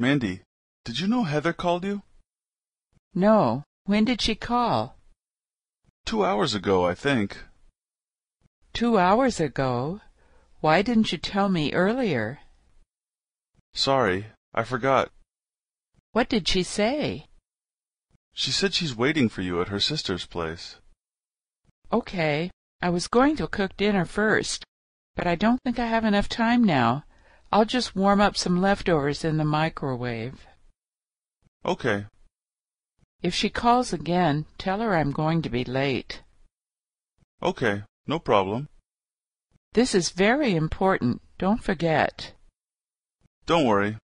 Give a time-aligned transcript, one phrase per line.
[0.00, 0.40] Mandy,
[0.86, 2.00] did you know Heather called you?
[3.14, 3.64] No.
[3.84, 4.96] When did she call?
[6.06, 7.36] Two hours ago, I think.
[8.72, 10.00] Two hours ago?
[10.60, 12.38] Why didn't you tell me earlier?
[13.74, 15.10] Sorry, I forgot.
[16.12, 17.26] What did she say?
[18.32, 20.76] She said she's waiting for you at her sister's place.
[21.92, 22.50] Okay.
[22.80, 24.64] I was going to cook dinner first,
[25.14, 27.04] but I don't think I have enough time now.
[27.52, 30.46] I'll just warm up some leftovers in the microwave.
[31.64, 32.06] Okay,
[33.22, 36.22] If she calls again, tell her I'm going to be late.
[37.42, 38.68] okay, no problem.
[39.72, 41.20] This is very important.
[41.38, 42.32] Don't forget.
[43.46, 43.98] Don't worry.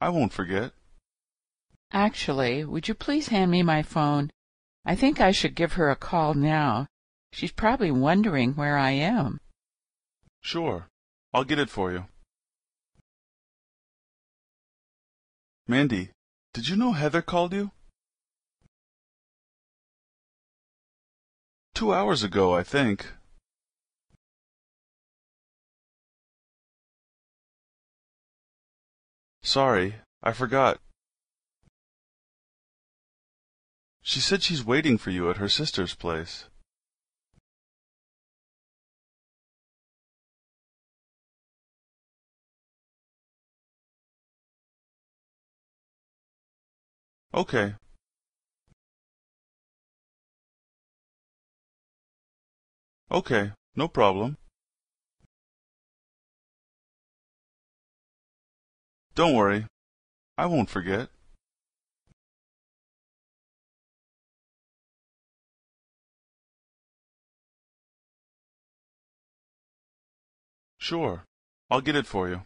[0.00, 0.72] I won't forget.
[1.92, 4.30] Actually, would you please hand me my phone?
[4.84, 6.86] I think I should give her a call now.
[7.32, 9.38] She's probably wondering where I am.
[10.42, 10.88] Sure,
[11.32, 12.04] I'll get it for you.
[15.68, 16.10] Mandy,
[16.52, 17.70] did you know Heather called you?
[21.74, 23.06] Two hours ago, I think.
[29.42, 30.80] Sorry, I forgot.
[34.02, 36.46] She said she's waiting for you at her sister's place.
[47.34, 47.74] Okay.
[53.10, 54.36] Okay, no problem.
[59.14, 59.66] Don't worry.
[60.38, 61.08] I won't forget.
[70.78, 71.24] Sure,
[71.70, 72.42] I'll get it for you.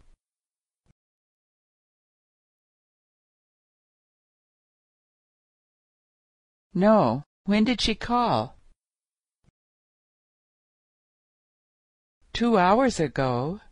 [6.76, 7.24] No.
[7.46, 8.58] When did she call?
[12.34, 13.62] Two hours ago.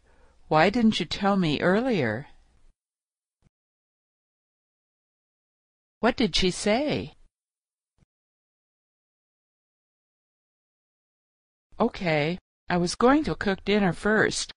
[0.49, 2.29] Why didn't you tell me earlier?
[6.01, 7.13] What did she say?
[11.79, 12.39] Okay.
[12.71, 14.51] I was going to cook dinner first,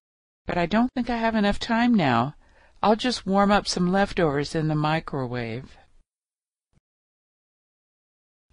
[0.46, 2.36] but I don't think I have enough time now.
[2.82, 5.76] I'll just warm up some leftovers in the microwave.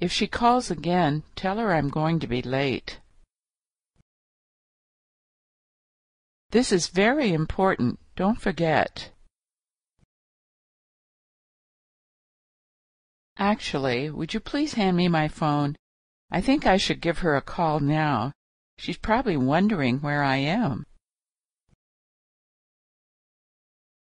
[0.04, 3.00] If she calls again, tell her I'm going to be late.
[6.50, 7.98] This is very important.
[8.14, 9.12] Don't forget.
[13.38, 15.74] Actually, would you please hand me my phone?
[16.30, 18.32] I think I should give her a call now.
[18.76, 20.84] She's probably wondering where I am.